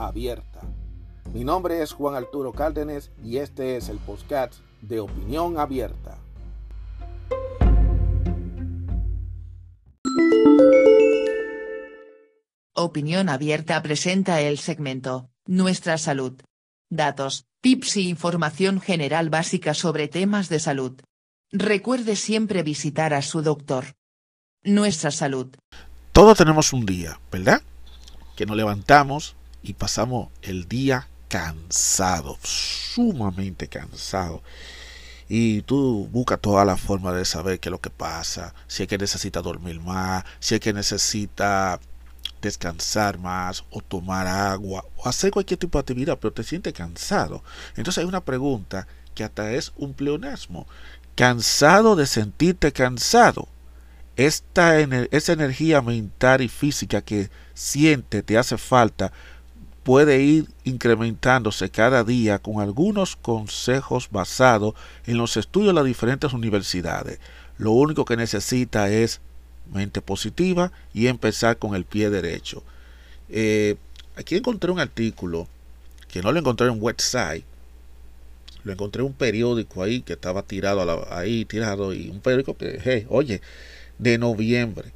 [0.00, 0.60] abierta.
[1.32, 6.18] Mi nombre es Juan Arturo Cárdenas y este es el podcast de Opinión Abierta.
[12.74, 16.40] Opinión Abierta presenta el segmento, Nuestra Salud.
[16.88, 21.00] Datos, tips y información general básica sobre temas de salud.
[21.52, 23.96] Recuerde siempre visitar a su doctor.
[24.64, 25.48] Nuestra salud.
[26.12, 27.62] Todos tenemos un día, ¿verdad?
[28.36, 34.42] Que nos levantamos y pasamos el día cansado, sumamente cansado.
[35.28, 38.88] Y tú buscas toda la forma de saber qué es lo que pasa, si es
[38.88, 41.78] que necesita dormir más, si es que necesita
[42.42, 47.44] descansar más o tomar agua o hacer cualquier tipo de actividad, pero te sientes cansado.
[47.76, 50.66] Entonces hay una pregunta que hasta es un pleonasmo.
[51.14, 53.48] Cansado de sentirte cansado.
[54.16, 59.12] Esta esa energía mental y física que siente te hace falta
[59.90, 64.74] puede ir incrementándose cada día con algunos consejos basados
[65.04, 67.18] en los estudios de las diferentes universidades.
[67.58, 69.20] Lo único que necesita es
[69.74, 72.62] mente positiva y empezar con el pie derecho.
[73.30, 73.74] Eh,
[74.14, 75.48] aquí encontré un artículo
[76.06, 77.44] que no lo encontré en un website,
[78.62, 83.06] lo encontré en un periódico ahí que estaba tirado ahí, tirado, y un periódico que,
[83.08, 83.40] oye,
[83.98, 84.92] de noviembre.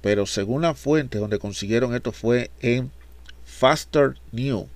[0.00, 2.90] Pero según la fuente donde consiguieron esto fue en
[3.60, 4.70] Faster New,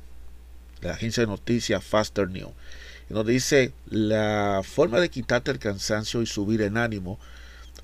[0.83, 2.53] la agencia de noticias Faster New,
[3.09, 7.19] donde dice la forma de quitarte el cansancio y subir en ánimo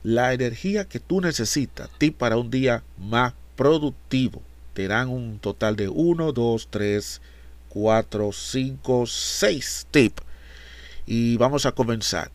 [0.03, 4.43] la energía que tú necesitas ti para un día más productivo.
[4.75, 7.23] Te dan un total de 1, 2, 3,
[7.71, 10.23] 4, 5, 6 tips.
[11.07, 12.31] Y vamos a comenzar.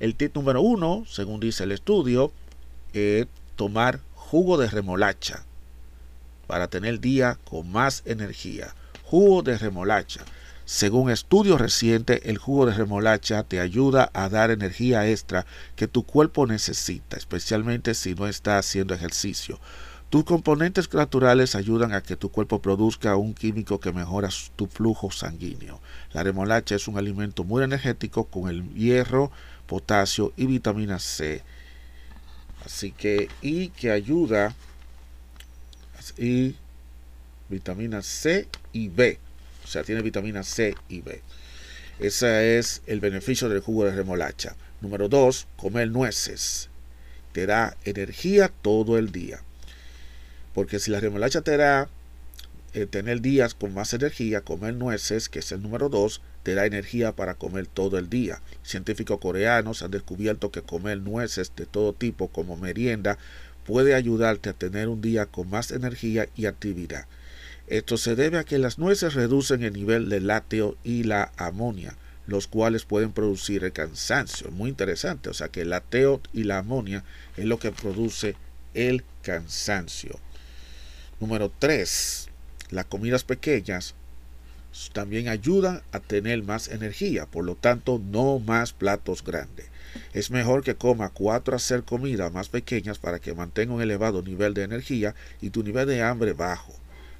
[0.00, 2.32] El tip número 1, según dice el estudio,
[2.92, 5.44] es tomar jugo de remolacha
[6.50, 8.74] para tener el día con más energía.
[9.04, 10.24] Jugo de remolacha.
[10.64, 15.46] Según estudios recientes, el jugo de remolacha te ayuda a dar energía extra
[15.76, 19.60] que tu cuerpo necesita, especialmente si no está haciendo ejercicio.
[20.08, 25.12] Tus componentes naturales ayudan a que tu cuerpo produzca un químico que mejora tu flujo
[25.12, 25.80] sanguíneo.
[26.12, 29.30] La remolacha es un alimento muy energético con el hierro,
[29.68, 31.44] potasio y vitamina C.
[32.64, 34.56] Así que, y que ayuda,
[36.16, 36.56] y
[37.48, 39.18] vitamina C y B
[39.70, 41.22] o sea, tiene vitamina C y B.
[42.00, 44.56] Ese es el beneficio del jugo de remolacha.
[44.80, 46.68] Número 2, comer nueces.
[47.30, 49.42] Te da energía todo el día.
[50.54, 51.88] Porque si la remolacha te da
[52.72, 56.66] eh, tener días con más energía, comer nueces, que es el número 2, te da
[56.66, 58.40] energía para comer todo el día.
[58.64, 63.18] Científicos coreanos han descubierto que comer nueces de todo tipo como merienda
[63.70, 67.06] puede ayudarte a tener un día con más energía y actividad.
[67.68, 71.94] Esto se debe a que las nueces reducen el nivel de lácteo y la amonia,
[72.26, 74.50] los cuales pueden producir el cansancio.
[74.50, 77.04] Muy interesante, o sea que el lácteo y la amonia
[77.36, 78.34] es lo que produce
[78.74, 80.18] el cansancio.
[81.20, 82.28] Número 3.
[82.70, 83.94] Las comidas pequeñas
[84.92, 89.69] también ayudan a tener más energía, por lo tanto no más platos grandes.
[90.12, 94.22] Es mejor que coma 4 a hacer comidas más pequeñas para que mantenga un elevado
[94.22, 96.72] nivel de energía y tu nivel de hambre bajo.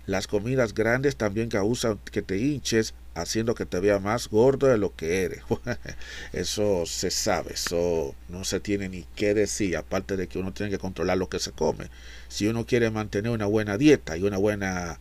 [0.06, 4.78] Las comidas grandes también causan que te hinches, haciendo que te vea más gordo de
[4.78, 5.42] lo que eres.
[6.32, 10.70] eso se sabe, eso no se tiene ni que decir, aparte de que uno tiene
[10.70, 11.90] que controlar lo que se come.
[12.28, 14.98] Si uno quiere mantener una buena dieta y una buena,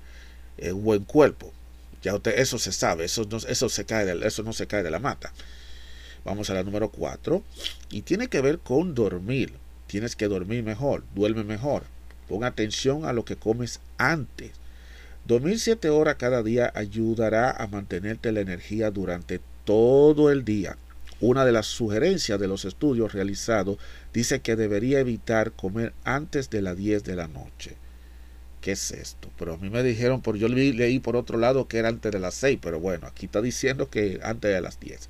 [0.58, 1.54] eh, un buen cuerpo,
[2.02, 4.84] ya usted, eso se sabe, eso no, eso, se cae de, eso no se cae
[4.84, 5.34] de la mata.
[6.26, 7.44] Vamos a la número 4.
[7.92, 9.54] Y tiene que ver con dormir.
[9.88, 11.84] Tienes que dormir mejor, duerme mejor.
[12.28, 14.52] Pon atención a lo que comes antes.
[15.26, 20.78] Dormir 7 horas cada día ayudará a mantenerte la energía durante todo el día.
[21.22, 23.78] Una de las sugerencias de los estudios realizados
[24.14, 27.76] dice que debería evitar comer antes de las 10 de la noche.
[28.62, 29.30] ¿Qué es esto?
[29.38, 32.20] Pero a mí me dijeron, por yo leí por otro lado que era antes de
[32.20, 35.10] las 6, pero bueno, aquí está diciendo que antes de las 10.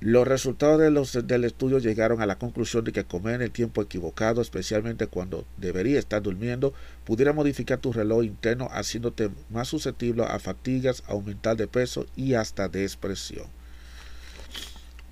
[0.00, 3.50] Los resultados de los, del estudio llegaron a la conclusión de que comer en el
[3.50, 6.72] tiempo equivocado, especialmente cuando debería estar durmiendo,
[7.04, 12.68] pudiera modificar tu reloj interno haciéndote más susceptible a fatigas, aumentar de peso y hasta
[12.68, 13.46] depresión.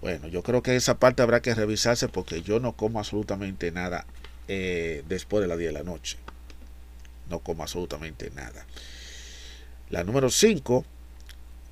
[0.00, 4.06] Bueno, yo creo que esa parte habrá que revisarse porque yo no como absolutamente nada
[4.46, 6.18] eh, después de las 10 de la noche.
[7.28, 8.66] No como absolutamente nada.
[9.90, 10.84] La número 5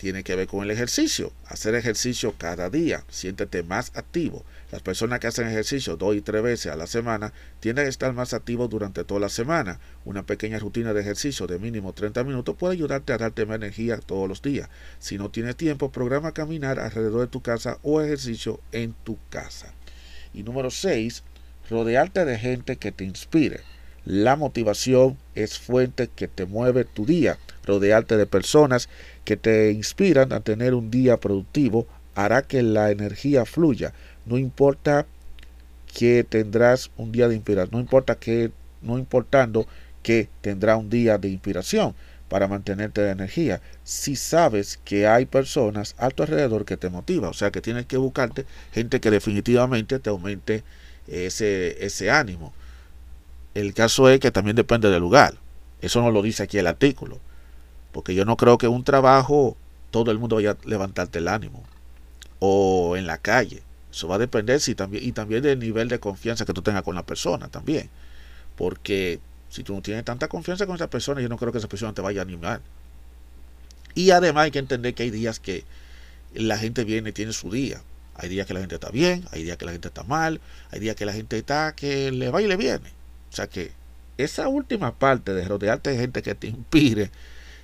[0.05, 1.33] tiene que ver con el ejercicio.
[1.47, 4.45] Hacer ejercicio cada día, siéntete más activo.
[4.71, 8.13] Las personas que hacen ejercicio dos y tres veces a la semana tienden a estar
[8.13, 9.81] más activos durante toda la semana.
[10.05, 13.97] Una pequeña rutina de ejercicio de mínimo 30 minutos puede ayudarte a darte más energía
[13.97, 14.69] todos los días.
[14.99, 19.73] Si no tienes tiempo, programa caminar alrededor de tu casa o ejercicio en tu casa.
[20.35, 21.23] Y número 6,
[21.71, 23.63] rodearte de gente que te inspire.
[24.05, 27.39] La motivación es fuente que te mueve tu día.
[27.65, 28.89] Rodearte de personas
[29.25, 33.95] que te inspiran a tener un día productivo hará que la energía fluya.
[34.27, 35.07] No importa
[35.87, 38.51] que tendrás un día de inspiración, no importa que,
[38.83, 39.67] no importando
[40.03, 41.95] que tendrá un día de inspiración
[42.29, 43.63] para mantenerte de energía.
[43.85, 47.87] Si sabes que hay personas a tu alrededor que te motiva, o sea que tienes
[47.87, 50.63] que buscarte gente que definitivamente te aumente
[51.07, 52.53] ese, ese ánimo.
[53.55, 55.35] El caso es que también depende del lugar.
[55.81, 57.21] Eso no lo dice aquí el artículo.
[57.93, 59.57] Porque yo no creo que un trabajo
[59.91, 61.63] todo el mundo vaya a levantarte el ánimo.
[62.41, 63.63] O en la calle.
[63.93, 66.83] Eso va a depender si también, y también del nivel de confianza que tú tengas
[66.83, 67.89] con la persona también.
[68.57, 69.21] Porque
[69.51, 71.93] si tú no tienes tanta confianza con esa persona, yo no creo que esa persona
[71.93, 72.61] te vaya a animar.
[73.95, 75.65] Y además hay que entender que hay días que
[76.35, 77.81] la gente viene y tiene su día.
[78.17, 80.41] Hay días que la gente está bien, hay días que la gente está mal,
[80.73, 83.04] hay días que la gente está que le va y le viene.
[83.35, 83.73] O sea que
[84.17, 87.11] esa última parte de rodearte de gente que te inspire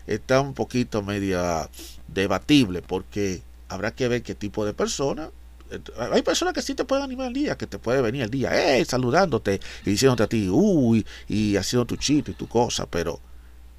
[0.08, 1.70] está un poquito media
[2.08, 5.30] debatible porque habrá que ver qué tipo de persona.
[5.70, 5.78] Eh,
[6.10, 8.50] hay personas que sí te pueden animar el día, que te puede venir el día,
[8.78, 13.20] eh, saludándote y diciéndote a ti, uy, y haciendo tu chiste y tu cosa, pero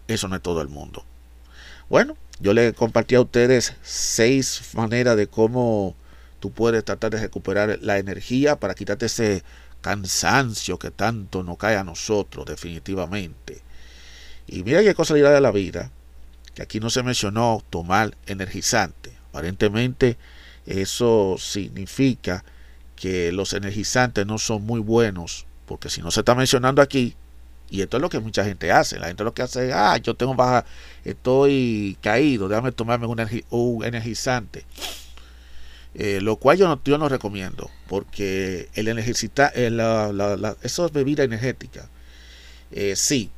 [0.07, 1.03] eso no es todo el mundo.
[1.89, 5.93] Bueno, yo le compartí a ustedes seis maneras de cómo
[6.39, 9.43] tú puedes tratar de recuperar la energía para quitarte ese
[9.81, 13.61] cansancio que tanto nos cae a nosotros, definitivamente.
[14.47, 15.91] Y mira qué cosa de la vida,
[16.53, 19.13] que aquí no se mencionó tomar energizante.
[19.29, 20.17] Aparentemente
[20.65, 22.43] eso significa
[22.95, 27.15] que los energizantes no son muy buenos, porque si no se está mencionando aquí,
[27.69, 29.97] y esto es lo que mucha gente hace, la gente lo que hace es, ah,
[29.97, 30.65] yo tengo baja,
[31.05, 34.65] estoy caído, déjame tomarme un, un energizante.
[35.93, 40.93] Eh, lo cual yo no, yo no recomiendo, porque el energizar, eh, la, la, esas
[40.93, 41.89] bebidas energéticas,
[42.71, 43.29] eh, sí,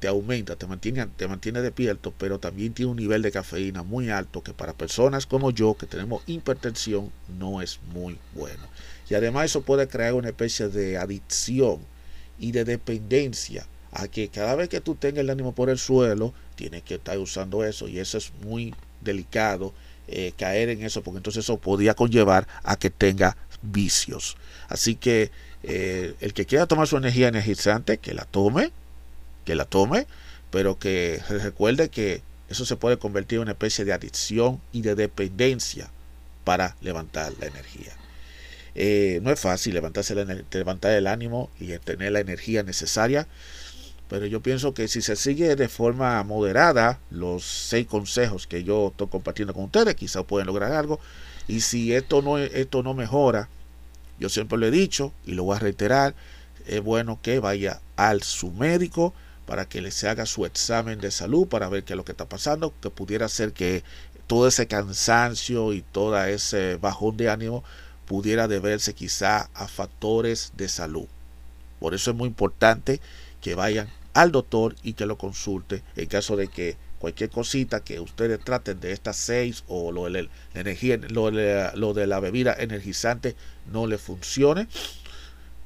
[0.00, 4.10] te aumenta, te mantiene, te mantiene despierto, pero también tiene un nivel de cafeína muy
[4.10, 8.64] alto que para personas como yo, que tenemos hipertensión, no es muy bueno.
[9.08, 11.78] Y además eso puede crear una especie de adicción
[12.40, 16.34] y de dependencia a que cada vez que tú tengas el ánimo por el suelo,
[16.56, 19.72] tienes que estar usando eso y eso es muy delicado
[20.12, 24.36] eh, caer en eso, porque entonces eso podía conllevar a que tenga vicios.
[24.68, 25.30] Así que
[25.62, 28.72] eh, el que quiera tomar su energía energizante, que la tome,
[29.44, 30.06] que la tome,
[30.50, 34.94] pero que recuerde que eso se puede convertir en una especie de adicción y de
[34.94, 35.90] dependencia
[36.44, 37.92] para levantar la energía.
[38.74, 43.26] Eh, no es fácil levantarse levantar el ánimo y tener la energía necesaria
[44.12, 48.88] pero yo pienso que si se sigue de forma moderada los seis consejos que yo
[48.88, 51.00] estoy compartiendo con ustedes, quizás pueden lograr algo.
[51.48, 53.48] Y si esto no, esto no mejora,
[54.18, 56.14] yo siempre lo he dicho y lo voy a reiterar,
[56.66, 59.14] es bueno que vaya al su médico
[59.46, 62.12] para que le se haga su examen de salud para ver qué es lo que
[62.12, 63.82] está pasando, que pudiera ser que
[64.26, 67.64] todo ese cansancio y todo ese bajón de ánimo
[68.04, 71.06] pudiera deberse quizá a factores de salud.
[71.80, 73.00] Por eso es muy importante
[73.40, 77.98] que vayan al doctor y que lo consulte en caso de que cualquier cosita que
[77.98, 83.34] ustedes traten de estas seis o lo de la energía, lo de, la bebida energizante
[83.72, 84.68] no le funcione,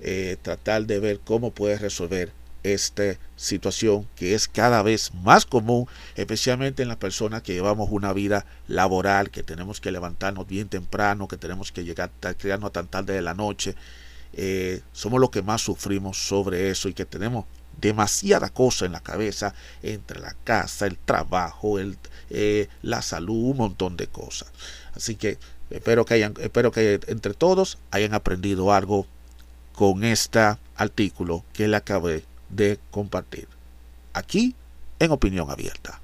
[0.00, 5.86] eh, tratar de ver cómo puede resolver esta situación que es cada vez más común,
[6.16, 11.28] especialmente en las personas que llevamos una vida laboral, que tenemos que levantarnos bien temprano,
[11.28, 13.74] que tenemos que llegar a crearnos tan tarde de la noche.
[14.32, 17.44] Eh, somos los que más sufrimos sobre eso y que tenemos
[17.80, 21.98] demasiada cosa en la cabeza entre la casa, el trabajo, el,
[22.30, 24.48] eh, la salud, un montón de cosas.
[24.94, 25.38] Así que
[25.70, 29.06] espero que hayan, espero que entre todos hayan aprendido algo
[29.74, 30.40] con este
[30.76, 33.48] artículo que le acabé de compartir.
[34.12, 34.54] Aquí
[34.98, 36.00] en Opinión Abierta.